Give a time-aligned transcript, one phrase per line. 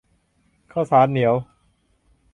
[0.71, 1.35] ข้าวสารเหนียว